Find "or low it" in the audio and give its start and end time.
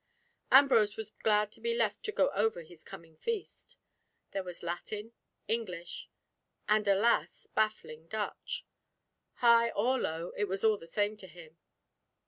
9.69-10.47